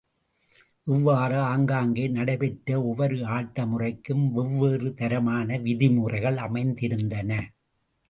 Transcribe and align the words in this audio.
இவ்வாறு 0.87 1.37
ஆங்காங்கே 1.43 2.07
நடைபெற்ற 2.07 2.81
ஒவ்வொரு 2.83 3.25
ஆட்ட 3.27 3.65
முறைக்கும் 3.65 4.25
வெவ்வேறு 4.31 4.93
தரமான 4.93 5.57
விதிமுறைகள் 5.57 6.37
அமைந்திருந்தன. 6.37 7.31